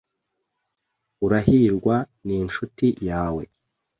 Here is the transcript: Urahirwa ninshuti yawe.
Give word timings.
Urahirwa 1.25 1.95
ninshuti 2.25 2.87
yawe. 3.07 3.43